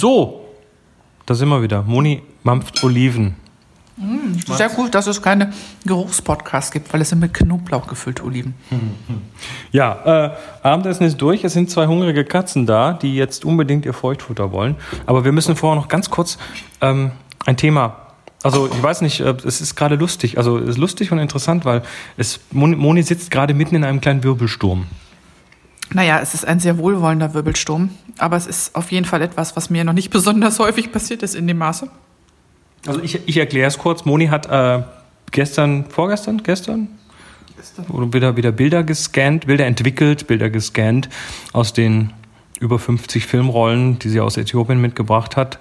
So, 0.00 0.46
da 1.26 1.34
sind 1.34 1.50
wir 1.50 1.60
wieder. 1.60 1.82
Moni 1.82 2.22
mampft 2.42 2.82
Oliven. 2.82 3.34
Sehr 4.46 4.70
gut, 4.70 4.94
dass 4.94 5.06
es 5.06 5.20
keine 5.20 5.52
Geruchspodcasts 5.84 6.72
gibt, 6.72 6.90
weil 6.90 7.02
es 7.02 7.10
sind 7.10 7.18
mit 7.18 7.34
Knoblauch 7.34 7.86
gefüllte 7.86 8.24
Oliven. 8.24 8.54
Ja, 9.72 10.32
äh, 10.62 10.66
Abendessen 10.66 11.04
ist 11.04 11.18
durch. 11.18 11.44
Es 11.44 11.52
sind 11.52 11.70
zwei 11.70 11.86
hungrige 11.86 12.24
Katzen 12.24 12.64
da, 12.64 12.94
die 12.94 13.14
jetzt 13.14 13.44
unbedingt 13.44 13.84
ihr 13.84 13.92
Feuchtfutter 13.92 14.52
wollen. 14.52 14.76
Aber 15.04 15.26
wir 15.26 15.32
müssen 15.32 15.54
vorher 15.54 15.78
noch 15.78 15.88
ganz 15.88 16.08
kurz 16.08 16.38
ähm, 16.80 17.10
ein 17.44 17.58
Thema. 17.58 17.96
Also 18.42 18.68
ich 18.68 18.82
weiß 18.82 19.02
nicht, 19.02 19.20
äh, 19.20 19.34
es 19.44 19.60
ist 19.60 19.76
gerade 19.76 19.96
lustig. 19.96 20.38
Also 20.38 20.56
es 20.56 20.70
ist 20.70 20.78
lustig 20.78 21.12
und 21.12 21.18
interessant, 21.18 21.66
weil 21.66 21.82
es 22.16 22.40
Moni 22.52 23.02
sitzt 23.02 23.30
gerade 23.30 23.52
mitten 23.52 23.74
in 23.76 23.84
einem 23.84 24.00
kleinen 24.00 24.24
Wirbelsturm. 24.24 24.86
Naja, 25.92 26.20
es 26.20 26.34
ist 26.34 26.46
ein 26.46 26.60
sehr 26.60 26.78
wohlwollender 26.78 27.34
Wirbelsturm, 27.34 27.90
aber 28.18 28.36
es 28.36 28.46
ist 28.46 28.76
auf 28.76 28.92
jeden 28.92 29.06
Fall 29.06 29.22
etwas, 29.22 29.56
was 29.56 29.70
mir 29.70 29.84
noch 29.84 29.92
nicht 29.92 30.10
besonders 30.10 30.58
häufig 30.58 30.92
passiert 30.92 31.22
ist 31.22 31.34
in 31.34 31.46
dem 31.46 31.58
Maße. 31.58 31.88
Also 32.86 33.02
ich, 33.02 33.28
ich 33.28 33.36
erkläre 33.36 33.68
es 33.68 33.78
kurz. 33.78 34.04
Moni 34.04 34.28
hat 34.28 34.46
äh, 34.46 34.82
gestern, 35.30 35.84
vorgestern, 35.90 36.42
gestern, 36.42 36.88
oder 37.90 38.12
wieder, 38.12 38.36
wieder 38.36 38.52
Bilder 38.52 38.82
gescannt, 38.82 39.46
Bilder 39.46 39.66
entwickelt, 39.66 40.26
Bilder 40.26 40.48
gescannt 40.48 41.08
aus 41.52 41.72
den 41.72 42.12
über 42.58 42.78
50 42.78 43.26
Filmrollen, 43.26 43.98
die 43.98 44.08
sie 44.08 44.20
aus 44.20 44.36
Äthiopien 44.36 44.80
mitgebracht 44.80 45.36
hat, 45.36 45.58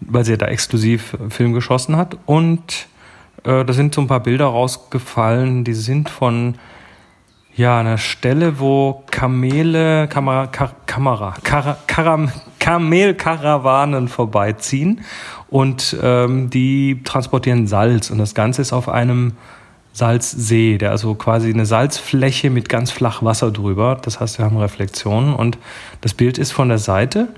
weil 0.00 0.24
sie 0.24 0.36
da 0.36 0.46
exklusiv 0.46 1.14
äh, 1.14 1.30
Film 1.30 1.52
geschossen 1.52 1.96
hat. 1.96 2.16
Und 2.26 2.86
äh, 3.44 3.64
da 3.64 3.72
sind 3.72 3.94
so 3.94 4.00
ein 4.00 4.06
paar 4.06 4.20
Bilder 4.20 4.46
rausgefallen, 4.46 5.64
die 5.64 5.74
sind 5.74 6.10
von 6.10 6.56
ja, 7.56 7.80
einer 7.80 7.98
Stelle, 7.98 8.58
wo 8.58 9.02
Kamele, 9.10 10.08
Kamera, 10.08 10.46
Ka- 10.46 10.72
Kamera, 10.86 11.34
Kara, 11.42 11.76
Karam, 11.86 12.30
Kamelkarawanen 12.58 14.08
vorbeiziehen 14.08 15.00
und 15.48 15.96
ähm, 16.02 16.48
die 16.50 17.02
transportieren 17.04 17.66
Salz 17.66 18.10
und 18.10 18.18
das 18.18 18.34
Ganze 18.34 18.62
ist 18.62 18.72
auf 18.72 18.88
einem 18.88 19.32
Salzsee, 19.92 20.78
der 20.78 20.92
also 20.92 21.14
quasi 21.14 21.52
eine 21.52 21.66
Salzfläche 21.66 22.48
mit 22.48 22.68
ganz 22.68 22.92
flach 22.92 23.22
Wasser 23.24 23.50
drüber. 23.50 23.98
Das 24.00 24.20
heißt, 24.20 24.38
wir 24.38 24.44
haben 24.44 24.56
Reflexionen 24.56 25.34
und 25.34 25.58
das 26.00 26.14
Bild 26.14 26.38
ist 26.38 26.52
von 26.52 26.68
der 26.68 26.78
Seite. 26.78 27.28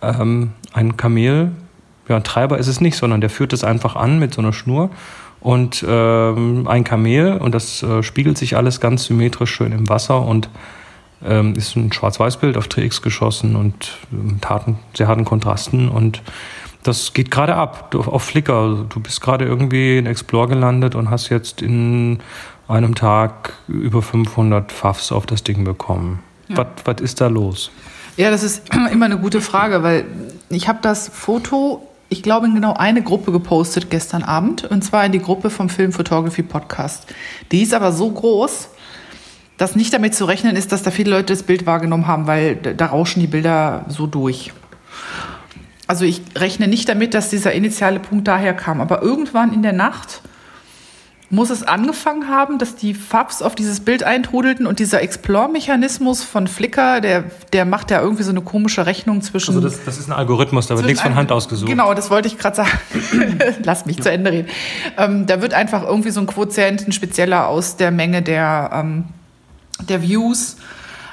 Ähm, 0.00 0.52
ein 0.72 0.96
Kamel, 0.96 1.52
ja, 2.08 2.16
ein 2.16 2.24
Treiber 2.24 2.58
ist 2.58 2.68
es 2.68 2.80
nicht, 2.80 2.96
sondern 2.96 3.20
der 3.20 3.30
führt 3.30 3.52
es 3.52 3.64
einfach 3.64 3.96
an 3.96 4.18
mit 4.18 4.32
so 4.32 4.40
einer 4.40 4.54
Schnur 4.54 4.90
und 5.44 5.84
ähm, 5.86 6.66
ein 6.66 6.84
Kamel 6.84 7.36
und 7.36 7.54
das 7.54 7.82
äh, 7.82 8.02
spiegelt 8.02 8.38
sich 8.38 8.56
alles 8.56 8.80
ganz 8.80 9.04
symmetrisch 9.04 9.54
schön 9.54 9.72
im 9.72 9.88
Wasser 9.90 10.22
und 10.22 10.48
ähm, 11.22 11.54
ist 11.54 11.76
ein 11.76 11.92
Schwarz-Weiß-Bild 11.92 12.56
auf 12.56 12.66
TX 12.66 13.02
geschossen 13.02 13.54
und 13.54 13.98
mit 14.10 14.48
harten, 14.48 14.78
sehr 14.94 15.06
harten 15.06 15.26
Kontrasten 15.26 15.90
und 15.90 16.22
das 16.82 17.12
geht 17.12 17.30
gerade 17.30 17.56
ab 17.56 17.90
du, 17.90 18.00
auf 18.00 18.22
Flickr. 18.22 18.86
Du 18.88 19.00
bist 19.00 19.20
gerade 19.20 19.44
irgendwie 19.44 19.98
in 19.98 20.06
Explore 20.06 20.48
gelandet 20.48 20.94
und 20.94 21.10
hast 21.10 21.28
jetzt 21.28 21.60
in 21.60 22.20
einem 22.66 22.94
Tag 22.94 23.52
über 23.68 24.00
500 24.00 24.72
Pfaffs 24.72 25.12
auf 25.12 25.26
das 25.26 25.44
Ding 25.44 25.64
bekommen. 25.64 26.20
Was 26.48 26.66
was 26.84 27.00
ist 27.02 27.20
da 27.20 27.26
los? 27.26 27.70
Ja, 28.16 28.30
das 28.30 28.42
ist 28.42 28.62
immer 28.92 29.04
eine 29.04 29.18
gute 29.18 29.42
Frage, 29.42 29.82
weil 29.82 30.06
ich 30.48 30.68
habe 30.68 30.78
das 30.80 31.08
Foto, 31.08 31.86
ich 32.14 32.22
glaube, 32.22 32.46
in 32.46 32.54
genau 32.54 32.74
eine 32.74 33.02
Gruppe 33.02 33.32
gepostet 33.32 33.90
gestern 33.90 34.22
Abend, 34.22 34.62
und 34.62 34.84
zwar 34.84 35.04
in 35.04 35.10
die 35.10 35.18
Gruppe 35.18 35.50
vom 35.50 35.68
Film 35.68 35.90
Photography 35.90 36.44
Podcast. 36.44 37.12
Die 37.50 37.60
ist 37.60 37.74
aber 37.74 37.90
so 37.90 38.08
groß, 38.08 38.68
dass 39.56 39.74
nicht 39.74 39.92
damit 39.92 40.14
zu 40.14 40.24
rechnen 40.24 40.54
ist, 40.54 40.70
dass 40.70 40.84
da 40.84 40.92
viele 40.92 41.10
Leute 41.10 41.32
das 41.32 41.42
Bild 41.42 41.66
wahrgenommen 41.66 42.06
haben, 42.06 42.28
weil 42.28 42.54
da 42.54 42.86
rauschen 42.86 43.18
die 43.18 43.26
Bilder 43.26 43.84
so 43.88 44.06
durch. 44.06 44.52
Also 45.88 46.04
ich 46.04 46.22
rechne 46.36 46.68
nicht 46.68 46.88
damit, 46.88 47.14
dass 47.14 47.30
dieser 47.30 47.52
initiale 47.52 47.98
Punkt 47.98 48.28
daher 48.28 48.54
kam, 48.54 48.80
aber 48.80 49.02
irgendwann 49.02 49.52
in 49.52 49.62
der 49.62 49.72
Nacht 49.72 50.22
muss 51.34 51.50
es 51.50 51.62
angefangen 51.62 52.28
haben, 52.28 52.58
dass 52.58 52.76
die 52.76 52.94
Fabs 52.94 53.42
auf 53.42 53.54
dieses 53.54 53.80
Bild 53.80 54.04
eintrudelten 54.04 54.66
und 54.66 54.78
dieser 54.78 55.02
Explore-Mechanismus 55.02 56.22
von 56.22 56.46
Flickr, 56.46 57.00
der, 57.00 57.24
der 57.52 57.64
macht 57.64 57.90
ja 57.90 58.00
irgendwie 58.00 58.22
so 58.22 58.30
eine 58.30 58.40
komische 58.40 58.86
Rechnung 58.86 59.20
zwischen. 59.20 59.54
Also 59.54 59.60
das, 59.60 59.84
das 59.84 59.98
ist 59.98 60.08
ein 60.08 60.12
Algorithmus, 60.12 60.68
da 60.68 60.76
wird 60.76 60.86
nichts 60.86 61.02
von 61.02 61.14
Hand 61.14 61.32
ausgesucht. 61.32 61.68
Genau, 61.68 61.92
das 61.94 62.10
wollte 62.10 62.28
ich 62.28 62.38
gerade 62.38 62.56
sagen. 62.56 62.70
Lass 63.64 63.84
mich 63.84 64.00
zu 64.00 64.10
Ende 64.10 64.30
reden. 64.30 64.48
Ähm, 64.96 65.26
da 65.26 65.42
wird 65.42 65.54
einfach 65.54 65.82
irgendwie 65.82 66.10
so 66.10 66.20
ein 66.20 66.26
Quotient, 66.26 66.86
ein 66.86 66.92
spezieller 66.92 67.48
aus 67.48 67.76
der 67.76 67.90
Menge 67.90 68.22
der, 68.22 68.70
ähm, 68.72 69.04
der 69.88 70.02
Views, 70.02 70.56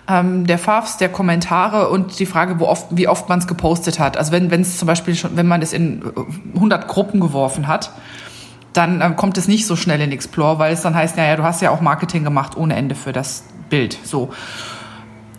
ähm, 0.08 0.46
der 0.46 0.60
Favs, 0.60 0.98
der 0.98 1.10
Kommentare 1.10 1.90
und 1.90 2.20
die 2.20 2.26
Frage, 2.26 2.60
wo 2.60 2.66
oft, 2.66 2.88
wie 2.92 3.08
oft 3.08 3.28
man 3.28 3.40
es 3.40 3.48
gepostet 3.48 4.00
hat. 4.00 4.18
Also 4.18 4.32
wenn 4.32 4.52
wenn 4.52 4.62
es 4.62 4.78
zum 4.78 4.88
Beispiel 4.88 5.16
schon, 5.16 5.36
wenn 5.36 5.48
man 5.48 5.62
es 5.62 5.74
in 5.74 6.04
äh, 6.04 6.56
100 6.56 6.88
Gruppen 6.88 7.20
geworfen 7.20 7.68
hat, 7.68 7.92
dann 8.74 9.02
ähm, 9.02 9.16
kommt 9.16 9.38
es 9.38 9.48
nicht 9.48 9.66
so 9.66 9.76
schnell 9.76 10.02
in 10.02 10.12
Explore, 10.12 10.60
weil 10.60 10.74
es 10.74 10.82
dann 10.82 10.96
heißt, 10.96 11.18
naja, 11.18 11.36
du 11.36 11.44
hast 11.44 11.62
ja 11.62 11.72
auch 11.72 11.82
Marketing 11.82 12.24
gemacht 12.24 12.56
ohne 12.56 12.76
Ende 12.76 12.96
für 12.96 13.12
das 13.12 13.44
Bild. 13.70 13.98
So. 14.04 14.32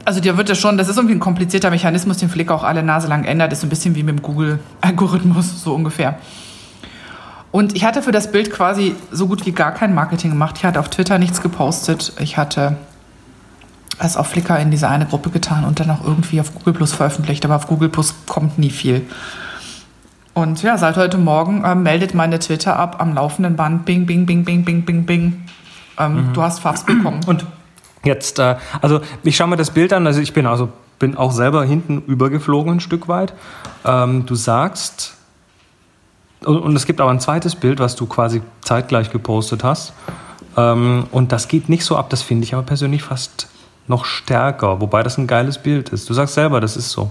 Also 0.04 0.20
dir 0.20 0.36
wird 0.36 0.50
es 0.50 0.58
schon, 0.58 0.76
das 0.78 0.88
ist 0.88 0.96
irgendwie 0.96 1.14
ein 1.14 1.20
komplizierter 1.20 1.70
Mechanismus, 1.70 2.18
den 2.18 2.28
Flickr 2.28 2.54
auch 2.54 2.64
alle 2.64 2.82
Nase 2.82 3.08
lang 3.08 3.24
ändert. 3.24 3.52
Das 3.52 3.58
ist 3.58 3.64
ein 3.64 3.70
bisschen 3.70 3.94
wie 3.94 4.02
mit 4.02 4.18
dem 4.18 4.22
Google-Algorithmus, 4.22 5.62
so 5.62 5.74
ungefähr. 5.74 6.18
Und 7.52 7.76
ich 7.76 7.84
hatte 7.84 8.02
für 8.02 8.12
das 8.12 8.32
Bild 8.32 8.50
quasi 8.50 8.96
so 9.10 9.26
gut 9.26 9.46
wie 9.46 9.52
gar 9.52 9.72
kein 9.72 9.94
Marketing 9.94 10.30
gemacht. 10.30 10.56
Ich 10.58 10.64
hatte 10.64 10.80
auf 10.80 10.88
Twitter 10.88 11.18
nichts 11.18 11.42
gepostet. 11.42 12.14
Ich 12.18 12.38
hatte 12.38 12.76
es 13.98 14.16
auf 14.16 14.28
Flickr 14.28 14.58
in 14.58 14.70
diese 14.70 14.88
eine 14.88 15.06
Gruppe 15.06 15.30
getan 15.30 15.64
und 15.64 15.78
dann 15.78 15.90
auch 15.90 16.02
irgendwie 16.02 16.40
auf 16.40 16.54
Google 16.54 16.72
Plus 16.72 16.92
veröffentlicht. 16.92 17.44
Aber 17.44 17.56
auf 17.56 17.66
Google 17.66 17.90
Plus 17.90 18.14
kommt 18.26 18.58
nie 18.58 18.70
viel. 18.70 19.06
Und 20.34 20.62
ja, 20.62 20.78
seit 20.78 20.96
heute 20.96 21.18
Morgen 21.18 21.62
ähm, 21.64 21.82
meldet 21.82 22.14
meine 22.14 22.38
Twitter 22.38 22.78
ab 22.78 22.96
am 23.00 23.14
laufenden 23.14 23.56
Band. 23.56 23.84
Bing, 23.84 24.06
bing, 24.06 24.24
bing, 24.24 24.44
bing, 24.44 24.64
bing, 24.64 24.84
bing, 24.84 25.04
bing. 25.04 25.44
Ähm, 25.98 26.30
Du 26.32 26.42
hast 26.42 26.60
Fafs 26.60 26.84
bekommen. 26.84 27.20
Und 27.26 27.44
jetzt, 28.04 28.38
äh, 28.38 28.56
also 28.80 29.00
ich 29.22 29.36
schaue 29.36 29.48
mir 29.48 29.56
das 29.56 29.70
Bild 29.70 29.92
an, 29.92 30.06
also 30.06 30.20
ich 30.20 30.32
bin 30.32 30.46
also 30.46 30.70
bin 30.98 31.16
auch 31.16 31.32
selber 31.32 31.64
hinten 31.64 32.00
übergeflogen 32.06 32.74
ein 32.74 32.80
Stück 32.80 33.08
weit. 33.08 33.34
Ähm, 33.84 34.24
du 34.24 34.36
sagst, 34.36 35.16
und, 36.44 36.58
und 36.58 36.76
es 36.76 36.86
gibt 36.86 37.00
aber 37.00 37.10
ein 37.10 37.18
zweites 37.18 37.56
Bild, 37.56 37.80
was 37.80 37.96
du 37.96 38.06
quasi 38.06 38.40
zeitgleich 38.60 39.10
gepostet 39.10 39.64
hast. 39.64 39.94
Ähm, 40.56 41.08
und 41.10 41.32
das 41.32 41.48
geht 41.48 41.68
nicht 41.68 41.84
so 41.84 41.96
ab, 41.96 42.08
das 42.10 42.22
finde 42.22 42.44
ich 42.44 42.54
aber 42.54 42.62
persönlich 42.62 43.02
fast 43.02 43.48
noch 43.88 44.04
stärker, 44.04 44.80
wobei 44.80 45.02
das 45.02 45.18
ein 45.18 45.26
geiles 45.26 45.58
Bild 45.58 45.88
ist. 45.88 46.08
Du 46.08 46.14
sagst 46.14 46.34
selber, 46.34 46.60
das 46.60 46.76
ist 46.76 46.90
so. 46.90 47.10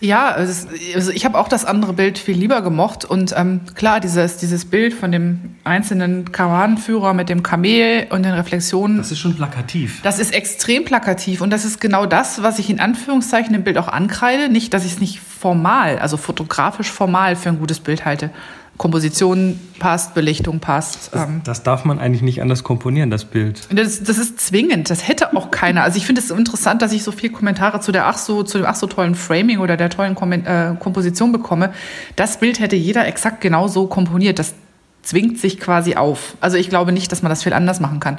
Ja, 0.00 0.30
ist, 0.30 0.68
also 0.94 1.10
ich 1.12 1.24
habe 1.24 1.38
auch 1.38 1.48
das 1.48 1.64
andere 1.64 1.92
Bild 1.92 2.18
viel 2.18 2.36
lieber 2.36 2.62
gemocht. 2.62 3.04
Und 3.04 3.34
ähm, 3.36 3.60
klar, 3.74 4.00
dieses, 4.00 4.36
dieses 4.38 4.64
Bild 4.64 4.94
von 4.94 5.12
dem 5.12 5.56
einzelnen 5.64 6.32
Karawanenführer 6.32 7.14
mit 7.14 7.28
dem 7.28 7.42
Kamel 7.42 8.06
und 8.10 8.24
den 8.24 8.32
Reflexionen, 8.32 9.00
ist 9.00 9.18
schon 9.18 9.36
plakativ. 9.36 10.00
das 10.02 10.18
ist 10.18 10.34
extrem 10.34 10.84
plakativ. 10.84 11.40
Und 11.40 11.50
das 11.50 11.64
ist 11.64 11.80
genau 11.80 12.06
das, 12.06 12.42
was 12.42 12.58
ich 12.58 12.70
in 12.70 12.80
Anführungszeichen 12.80 13.54
im 13.54 13.64
Bild 13.64 13.78
auch 13.78 13.88
ankreide. 13.88 14.48
Nicht, 14.48 14.74
dass 14.74 14.84
ich 14.84 14.92
es 14.92 15.00
nicht 15.00 15.20
formal, 15.20 15.98
also 15.98 16.16
fotografisch 16.16 16.90
formal 16.90 17.36
für 17.36 17.48
ein 17.48 17.58
gutes 17.58 17.80
Bild 17.80 18.04
halte. 18.04 18.30
Komposition 18.78 19.60
passt, 19.78 20.14
Belichtung 20.14 20.58
passt. 20.60 21.10
Ähm, 21.14 21.42
Das 21.44 21.62
darf 21.62 21.84
man 21.84 21.98
eigentlich 21.98 22.22
nicht 22.22 22.40
anders 22.42 22.64
komponieren, 22.64 23.10
das 23.10 23.24
Bild. 23.24 23.68
das, 23.70 24.02
das 24.02 24.18
ist 24.18 24.40
zwingend. 24.40 24.90
Das 24.90 25.06
hätte 25.06 25.36
auch 25.36 25.50
keiner. 25.50 25.82
Also 25.82 25.98
ich 25.98 26.06
finde 26.06 26.20
es 26.20 26.30
interessant, 26.30 26.82
dass 26.82 26.92
ich 26.92 27.02
so 27.04 27.12
viel 27.12 27.30
Kommentare 27.30 27.80
zu 27.80 27.92
der 27.92 28.06
ach 28.06 28.18
so 28.18 28.42
zu 28.42 28.58
dem 28.58 28.66
ach 28.66 28.74
so 28.74 28.86
tollen 28.86 29.14
Framing 29.14 29.58
oder 29.58 29.76
der 29.76 29.90
tollen 29.90 30.14
Kommen- 30.14 30.46
äh, 30.46 30.74
Komposition 30.80 31.32
bekomme. 31.32 31.72
Das 32.16 32.38
Bild 32.40 32.60
hätte 32.60 32.76
jeder 32.76 33.06
exakt 33.06 33.40
genau 33.40 33.68
so 33.68 33.86
komponiert. 33.86 34.38
Das 34.38 34.54
zwingt 35.02 35.38
sich 35.38 35.60
quasi 35.60 35.94
auf. 35.96 36.34
Also 36.40 36.56
ich 36.56 36.68
glaube 36.68 36.92
nicht, 36.92 37.12
dass 37.12 37.22
man 37.22 37.30
das 37.30 37.42
viel 37.42 37.52
anders 37.52 37.78
machen 37.80 38.00
kann. 38.00 38.18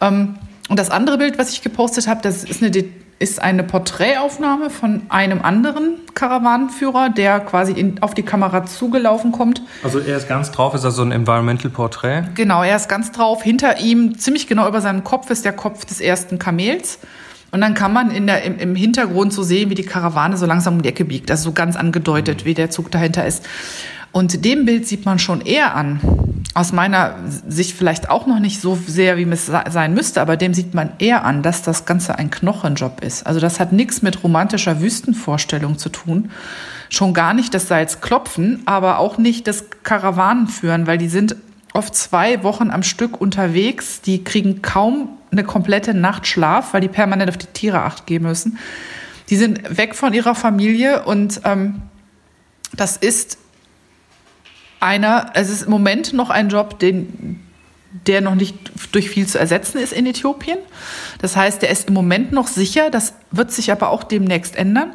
Ähm, 0.00 0.36
und 0.68 0.78
das 0.78 0.90
andere 0.90 1.18
Bild, 1.18 1.38
was 1.38 1.52
ich 1.52 1.62
gepostet 1.62 2.08
habe, 2.08 2.20
das 2.22 2.42
ist 2.42 2.62
eine, 2.62 2.70
ist 3.18 3.40
eine 3.40 3.62
Porträtaufnahme 3.62 4.70
von 4.70 5.02
einem 5.08 5.42
anderen 5.42 5.98
Karawanenführer, 6.14 7.10
der 7.10 7.40
quasi 7.40 7.72
in, 7.72 8.02
auf 8.02 8.14
die 8.14 8.22
Kamera 8.22 8.66
zugelaufen 8.66 9.32
kommt. 9.32 9.62
Also 9.82 10.00
er 10.00 10.16
ist 10.16 10.28
ganz 10.28 10.50
drauf, 10.50 10.74
ist 10.74 10.84
also 10.84 11.02
ein 11.02 11.12
Environmental 11.12 11.70
Portrait. 11.70 12.34
Genau, 12.34 12.62
er 12.62 12.76
ist 12.76 12.88
ganz 12.88 13.12
drauf. 13.12 13.42
Hinter 13.42 13.78
ihm, 13.78 14.18
ziemlich 14.18 14.46
genau 14.46 14.68
über 14.68 14.80
seinem 14.80 15.04
Kopf, 15.04 15.30
ist 15.30 15.44
der 15.44 15.52
Kopf 15.52 15.84
des 15.84 16.00
ersten 16.00 16.38
Kamels. 16.38 16.98
Und 17.52 17.60
dann 17.60 17.74
kann 17.74 17.92
man 17.92 18.10
in 18.10 18.26
der, 18.26 18.42
im, 18.42 18.58
im 18.58 18.74
Hintergrund 18.74 19.32
so 19.32 19.44
sehen, 19.44 19.70
wie 19.70 19.76
die 19.76 19.84
Karawane 19.84 20.36
so 20.36 20.44
langsam 20.44 20.74
um 20.74 20.82
die 20.82 20.88
Ecke 20.88 21.04
biegt. 21.04 21.30
Also 21.30 21.50
so 21.50 21.52
ganz 21.52 21.76
angedeutet, 21.76 22.44
wie 22.44 22.54
der 22.54 22.70
Zug 22.70 22.90
dahinter 22.90 23.24
ist. 23.24 23.46
Und 24.10 24.44
dem 24.44 24.64
Bild 24.64 24.88
sieht 24.88 25.04
man 25.04 25.18
schon 25.18 25.40
eher 25.40 25.74
an. 25.76 26.00
Aus 26.56 26.72
meiner 26.72 27.16
Sicht 27.48 27.76
vielleicht 27.76 28.10
auch 28.10 28.26
noch 28.26 28.38
nicht 28.38 28.60
so 28.60 28.78
sehr, 28.86 29.16
wie 29.16 29.24
es 29.24 29.46
se- 29.46 29.64
sein 29.70 29.92
müsste, 29.92 30.20
aber 30.20 30.36
dem 30.36 30.54
sieht 30.54 30.72
man 30.72 30.92
eher 31.00 31.24
an, 31.24 31.42
dass 31.42 31.62
das 31.62 31.84
Ganze 31.84 32.16
ein 32.16 32.30
Knochenjob 32.30 33.02
ist. 33.02 33.26
Also 33.26 33.40
das 33.40 33.58
hat 33.58 33.72
nichts 33.72 34.02
mit 34.02 34.22
romantischer 34.22 34.80
Wüstenvorstellung 34.80 35.78
zu 35.78 35.88
tun. 35.88 36.30
Schon 36.90 37.12
gar 37.12 37.34
nicht 37.34 37.54
das 37.54 37.66
Salzklopfen, 37.66 38.62
aber 38.66 38.98
auch 39.00 39.18
nicht 39.18 39.48
das 39.48 39.64
Karawanenführen, 39.82 40.86
weil 40.86 40.96
die 40.98 41.08
sind 41.08 41.34
oft 41.72 41.96
zwei 41.96 42.44
Wochen 42.44 42.70
am 42.70 42.84
Stück 42.84 43.20
unterwegs. 43.20 44.00
Die 44.00 44.22
kriegen 44.22 44.62
kaum 44.62 45.08
eine 45.32 45.42
komplette 45.42 45.92
Nacht 45.92 46.28
Schlaf, 46.28 46.72
weil 46.72 46.80
die 46.82 46.88
permanent 46.88 47.30
auf 47.30 47.36
die 47.36 47.46
Tiere 47.46 47.82
acht 47.82 48.06
geben 48.06 48.26
müssen. 48.26 48.58
Die 49.28 49.36
sind 49.36 49.76
weg 49.76 49.96
von 49.96 50.12
ihrer 50.14 50.36
Familie 50.36 51.04
und 51.04 51.40
ähm, 51.44 51.82
Das 52.76 52.96
ist 52.96 53.38
einer, 54.84 55.30
es 55.34 55.50
ist 55.50 55.62
im 55.62 55.70
Moment 55.70 56.12
noch 56.12 56.30
ein 56.30 56.50
Job, 56.50 56.78
den, 56.78 57.40
der 58.06 58.20
noch 58.20 58.34
nicht 58.34 58.54
durch 58.92 59.10
viel 59.10 59.26
zu 59.26 59.38
ersetzen 59.38 59.78
ist 59.78 59.92
in 59.92 60.06
Äthiopien. 60.06 60.58
Das 61.18 61.36
heißt, 61.36 61.62
der 61.62 61.70
ist 61.70 61.88
im 61.88 61.94
Moment 61.94 62.32
noch 62.32 62.46
sicher, 62.46 62.90
das 62.90 63.14
wird 63.30 63.50
sich 63.50 63.72
aber 63.72 63.90
auch 63.90 64.04
demnächst 64.04 64.54
ändern. 64.56 64.92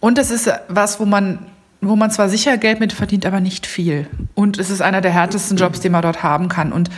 Und 0.00 0.18
das 0.18 0.30
ist 0.30 0.50
was, 0.68 1.00
wo 1.00 1.06
man, 1.06 1.46
wo 1.80 1.96
man 1.96 2.10
zwar 2.10 2.28
sicher 2.28 2.56
Geld 2.58 2.80
mit 2.80 2.92
verdient, 2.92 3.26
aber 3.26 3.40
nicht 3.40 3.66
viel. 3.66 4.06
Und 4.34 4.58
es 4.58 4.70
ist 4.70 4.82
einer 4.82 5.00
der 5.00 5.12
härtesten 5.12 5.56
Jobs, 5.56 5.80
den 5.80 5.92
man 5.92 6.02
dort 6.02 6.22
haben 6.22 6.48
kann. 6.48 6.72
Und 6.72 6.90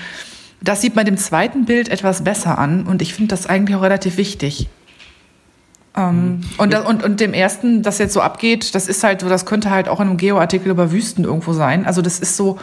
das 0.60 0.80
sieht 0.82 0.96
man 0.96 1.06
dem 1.06 1.16
zweiten 1.16 1.64
Bild 1.64 1.88
etwas 1.88 2.24
besser 2.24 2.58
an. 2.58 2.86
Und 2.86 3.00
ich 3.00 3.14
finde 3.14 3.28
das 3.28 3.46
eigentlich 3.46 3.76
auch 3.76 3.82
relativ 3.82 4.16
wichtig. 4.16 4.68
Ähm, 6.00 6.40
und, 6.56 6.72
das, 6.72 6.86
und, 6.86 7.02
und 7.02 7.20
dem 7.20 7.34
ersten, 7.34 7.82
das 7.82 7.98
jetzt 7.98 8.14
so 8.14 8.20
abgeht, 8.20 8.74
das 8.74 8.88
ist 8.88 9.04
halt 9.04 9.20
so, 9.20 9.28
das 9.28 9.46
könnte 9.46 9.70
halt 9.70 9.88
auch 9.88 10.00
in 10.00 10.08
einem 10.08 10.16
Geo-Artikel 10.16 10.70
über 10.70 10.92
Wüsten 10.92 11.24
irgendwo 11.24 11.52
sein. 11.52 11.86
Also 11.86 12.02
das 12.02 12.18
ist 12.18 12.36
so, 12.36 12.58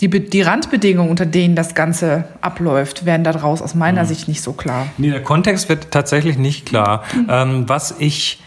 die, 0.00 0.08
die 0.08 0.42
Randbedingungen, 0.42 1.10
unter 1.10 1.26
denen 1.26 1.54
das 1.56 1.74
Ganze 1.74 2.24
abläuft, 2.40 3.06
werden 3.06 3.24
daraus 3.24 3.62
aus 3.62 3.74
meiner 3.74 4.02
mhm. 4.02 4.08
Sicht 4.08 4.28
nicht 4.28 4.42
so 4.42 4.52
klar. 4.52 4.88
Nee, 4.98 5.10
der 5.10 5.22
Kontext 5.22 5.68
wird 5.68 5.90
tatsächlich 5.90 6.36
nicht 6.36 6.66
klar. 6.66 7.04
Mhm. 7.14 7.26
Ähm, 7.30 7.68
was 7.68 7.94
ich 7.98 8.42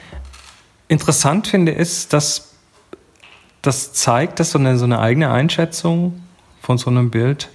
interessant 0.88 1.48
finde, 1.48 1.72
ist, 1.72 2.14
dass 2.14 2.54
das 3.62 3.94
zeigt, 3.94 4.40
dass 4.40 4.52
so 4.52 4.60
eine, 4.60 4.78
so 4.78 4.86
eine 4.86 5.00
eigene 5.00 5.32
Einschätzung 5.32 6.22
von 6.62 6.78
so 6.78 6.90
einem 6.90 7.10
Bild 7.10 7.50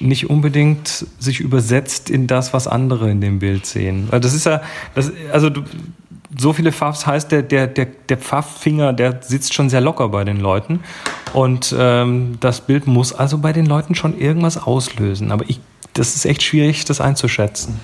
nicht 0.00 0.30
unbedingt 0.30 1.06
sich 1.18 1.40
übersetzt 1.40 2.10
in 2.10 2.26
das, 2.26 2.52
was 2.52 2.68
andere 2.68 3.10
in 3.10 3.20
dem 3.20 3.38
Bild 3.38 3.66
sehen. 3.66 4.08
Das 4.10 4.32
ist 4.32 4.46
ja, 4.46 4.62
das, 4.94 5.12
also 5.32 5.50
du, 5.50 5.64
so 6.36 6.52
viele 6.52 6.72
Pfaffs 6.72 7.06
heißt, 7.06 7.32
der, 7.32 7.42
der, 7.42 7.66
der, 7.66 7.86
der 7.86 8.16
Pfafffinger, 8.18 8.92
der 8.92 9.20
sitzt 9.22 9.54
schon 9.54 9.70
sehr 9.70 9.80
locker 9.80 10.08
bei 10.08 10.24
den 10.24 10.38
Leuten. 10.38 10.80
Und 11.32 11.74
ähm, 11.76 12.36
das 12.40 12.60
Bild 12.60 12.86
muss 12.86 13.12
also 13.12 13.38
bei 13.38 13.52
den 13.52 13.66
Leuten 13.66 13.94
schon 13.94 14.18
irgendwas 14.18 14.58
auslösen. 14.58 15.32
Aber 15.32 15.44
ich, 15.48 15.60
das 15.94 16.14
ist 16.14 16.26
echt 16.26 16.42
schwierig, 16.42 16.84
das 16.84 17.00
einzuschätzen. 17.00 17.80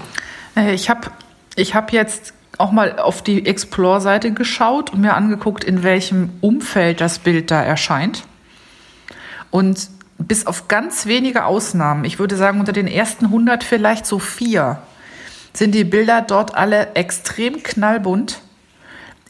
Äh, 0.57 0.75
ich 0.75 0.91
habe 0.91 1.11
ich 1.57 1.75
hab 1.75 1.93
jetzt 1.93 2.35
auch 2.59 2.71
mal 2.71 2.99
auf 2.99 3.23
die 3.23 3.47
Explore-Seite 3.47 4.33
geschaut 4.33 4.93
und 4.93 5.01
mir 5.01 5.15
angeguckt, 5.15 5.65
in 5.65 5.83
welchem 5.83 6.31
Umfeld 6.41 7.01
das 7.01 7.19
Bild 7.19 7.51
da 7.51 7.63
erscheint. 7.63 8.25
Und 9.51 9.89
bis 10.19 10.47
auf 10.47 10.69
ganz 10.69 11.07
wenige 11.07 11.45
Ausnahmen, 11.45 12.05
ich 12.05 12.19
würde 12.19 12.37
sagen 12.37 12.61
unter 12.61 12.73
den 12.73 12.87
ersten 12.87 13.27
100 13.27 13.65
vielleicht 13.65 14.07
so 14.07 14.19
vier, 14.19 14.79
sind 15.53 15.75
die 15.75 15.85
Bilder 15.85 16.23
dort 16.23 16.55
alle 16.55 16.95
extrem 16.95 17.63
knallbunt. 17.63 18.41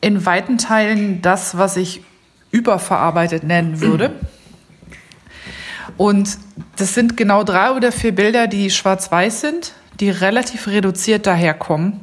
In 0.01 0.27
weiten 0.27 0.59
Teilen 0.59 1.23
das, 1.23 1.57
was 1.57 1.77
ich 1.77 2.03
überverarbeitet 2.51 3.43
nennen 3.43 3.81
würde. 3.81 4.13
Und 5.97 6.39
das 6.77 6.95
sind 6.95 7.17
genau 7.17 7.45
drei 7.45 7.73
oder 7.73 7.93
vier 7.93 8.15
Bilder, 8.15 8.47
die 8.47 8.71
schwarz-weiß 8.71 9.41
sind, 9.41 9.73
die 10.01 10.11
relativ 10.11 10.67
reduziert 10.67 11.27
daherkommen 11.27 12.01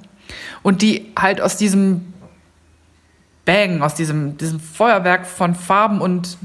und 0.61 0.81
die 0.81 1.11
halt 1.17 1.41
aus 1.41 1.57
diesem 1.57 2.13
Bang, 3.45 3.81
aus 3.81 3.95
diesem, 3.95 4.37
diesem 4.37 4.59
Feuerwerk 4.59 5.25
von 5.25 5.55
Farben 5.55 5.99
und 5.99 6.37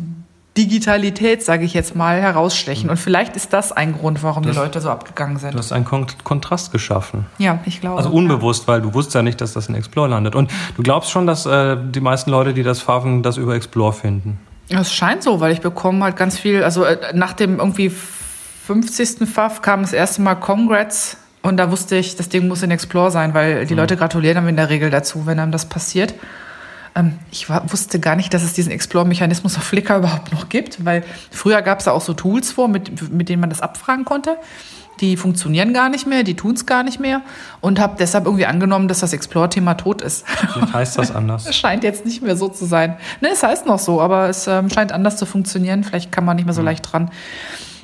Digitalität, 0.57 1.43
sage 1.43 1.65
ich 1.65 1.75
jetzt 1.75 1.95
mal, 1.95 2.21
herausstechen. 2.21 2.89
Und 2.91 2.97
vielleicht 2.97 3.37
ist 3.37 3.53
das 3.53 3.73
ein 3.73 3.93
Grund, 3.93 4.23
warum 4.23 4.43
das, 4.43 4.53
die 4.53 4.59
Leute 4.59 4.81
so 4.81 4.91
abgegangen 4.91 5.39
sind. 5.39 5.55
Du 5.55 5.59
hast 5.59 5.73
einen 5.73 5.85
Kon 5.85 6.07
Kontrast 6.25 6.73
geschaffen. 6.73 7.27
Ja, 7.39 7.59
ich 7.65 7.81
glaube. 7.81 7.99
Also 7.99 8.11
unbewusst, 8.11 8.63
ja. 8.63 8.75
weil 8.75 8.83
du 8.83 8.95
wusstest 8.95 9.15
ja 9.15 9.23
nicht, 9.23 9.41
dass 9.41 9.53
das 9.53 9.69
in 9.69 9.75
Explore 9.75 10.09
landet. 10.09 10.35
Und 10.35 10.51
du 10.77 10.83
glaubst 10.83 11.11
schon, 11.11 11.27
dass 11.27 11.47
äh, 11.47 11.77
die 11.77 12.01
meisten 12.01 12.31
Leute, 12.31 12.55
die 12.55 12.63
das 12.63 12.81
pfaffen, 12.81 13.23
das 13.23 13.37
über 13.37 13.55
Explore 13.55 13.93
finden. 13.93 14.39
Es 14.69 14.93
scheint 14.93 15.23
so, 15.23 15.41
weil 15.41 15.53
ich 15.53 15.61
bekomme 15.61 16.05
halt 16.05 16.17
ganz 16.17 16.39
viel, 16.39 16.65
also 16.65 16.85
äh, 16.85 16.99
nach 17.15 17.35
dem 17.35 17.59
irgendwie 17.59 17.91
50. 17.91 19.29
Pfaff 19.29 19.63
kam 19.63 19.83
das 19.83 19.93
erste 19.93 20.23
Mal 20.23 20.35
Congrats 20.35 21.19
und 21.43 21.57
da 21.59 21.71
wusste 21.71 21.97
ich, 21.97 22.17
das 22.17 22.29
Ding 22.29 22.49
muss 22.49 22.63
in 22.65 22.73
Explore 22.73 23.13
sein, 23.13 23.33
weil 23.33 23.67
die 23.67 23.75
mhm. 23.75 23.81
Leute 23.81 23.97
gratulieren 23.97 24.39
einem 24.39 24.49
in 24.49 24.57
der 24.57 24.69
Regel 24.69 24.91
dazu, 24.91 25.27
wenn 25.27 25.39
einem 25.39 25.53
das 25.53 25.67
passiert. 25.67 26.15
Ähm, 26.97 27.19
ich 27.31 27.49
war, 27.49 27.71
wusste 27.71 28.01
gar 28.01 28.17
nicht, 28.17 28.33
dass 28.35 28.43
es 28.43 28.55
diesen 28.55 28.73
Explore-Mechanismus 28.73 29.57
auf 29.57 29.63
Flickr 29.63 29.99
überhaupt 29.99 30.33
noch 30.33 30.49
gibt, 30.49 30.85
weil 30.85 31.05
früher 31.31 31.63
gab 31.63 31.79
es 31.79 31.85
da 31.85 31.93
auch 31.93 32.01
so 32.01 32.15
Tools 32.15 32.51
vor, 32.51 32.69
mit, 32.69 33.13
mit 33.13 33.29
denen 33.29 33.41
man 33.41 33.51
das 33.51 33.61
abfragen 33.61 34.05
konnte. 34.05 34.37
Die 35.01 35.19
funktionieren 35.19 35.75
gar 35.75 35.91
nicht 35.91 36.07
mehr, 36.07 36.23
die 36.23 36.37
tun 36.37 36.55
es 36.55 36.65
gar 36.65 36.83
nicht 36.83 36.99
mehr 36.99 37.21
und 37.61 37.79
habe 37.79 37.97
deshalb 37.99 38.25
irgendwie 38.25 38.47
angenommen, 38.47 38.89
dass 38.89 39.01
das 39.01 39.13
Explore-Thema 39.13 39.75
tot 39.75 40.01
ist. 40.01 40.25
Wie 40.55 40.73
heißt 40.73 40.97
das 40.97 41.15
anders? 41.15 41.47
Es 41.47 41.57
scheint 41.59 41.85
jetzt 41.85 42.07
nicht 42.07 42.23
mehr 42.23 42.35
so 42.35 42.49
zu 42.49 42.65
sein. 42.65 42.97
Ne, 43.21 43.29
es 43.31 43.43
heißt 43.43 43.67
noch 43.67 43.79
so, 43.79 44.01
aber 44.01 44.31
es 44.31 44.47
ähm, 44.47 44.71
scheint 44.71 44.93
anders 44.93 45.19
zu 45.19 45.27
funktionieren. 45.27 45.85
Vielleicht 45.85 46.13
kann 46.13 46.25
man 46.25 46.37
nicht 46.37 46.47
mehr 46.47 46.55
so 46.55 46.61
hm. 46.61 46.67
leicht 46.67 46.91
dran. 46.91 47.11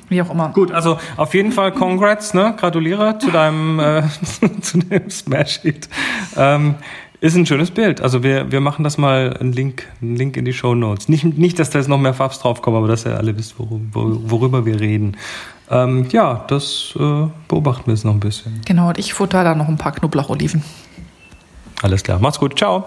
Wie 0.09 0.21
auch 0.23 0.31
immer. 0.31 0.49
Gut, 0.49 0.71
also 0.71 0.97
auf 1.15 1.33
jeden 1.33 1.51
Fall 1.51 1.71
Congrats, 1.71 2.33
ne? 2.33 2.55
Gratuliere 2.57 3.17
zu 3.19 3.31
deinem 3.31 3.79
äh, 3.79 4.03
zu 4.61 4.79
dem 4.79 5.09
Smash-Hit. 5.09 5.87
Ähm, 6.35 6.75
ist 7.23 7.35
ein 7.37 7.45
schönes 7.45 7.71
Bild. 7.71 8.01
Also 8.01 8.21
wir, 8.21 8.51
wir 8.51 8.59
machen 8.59 8.83
das 8.83 8.97
mal 8.97 9.37
einen 9.39 9.53
Link, 9.53 9.87
einen 10.01 10.17
Link 10.17 10.35
in 10.35 10.43
die 10.43 10.51
Show 10.51 10.75
Notes. 10.75 11.07
Nicht, 11.07 11.23
nicht, 11.23 11.57
dass 11.57 11.69
da 11.69 11.79
jetzt 11.79 11.87
noch 11.87 11.97
mehr 11.97 12.13
Farbs 12.13 12.39
draufkommen, 12.39 12.77
aber 12.77 12.89
dass 12.89 13.05
ihr 13.05 13.15
alle 13.15 13.37
wisst, 13.37 13.57
worüber, 13.57 14.29
worüber 14.29 14.65
wir 14.65 14.77
reden. 14.81 15.15
Ähm, 15.71 16.09
ja, 16.11 16.43
das 16.49 16.93
äh, 16.99 17.27
beobachten 17.47 17.85
wir 17.85 17.93
jetzt 17.93 18.03
noch 18.03 18.13
ein 18.13 18.19
bisschen. 18.19 18.59
Genau, 18.65 18.89
und 18.89 18.99
ich 18.99 19.13
futter 19.13 19.45
da 19.45 19.55
noch 19.55 19.69
ein 19.69 19.77
paar 19.77 19.93
Knoblaucholiven. 19.93 20.63
Alles 21.81 22.03
klar. 22.03 22.19
Macht's 22.19 22.39
gut. 22.39 22.57
Ciao. 22.57 22.85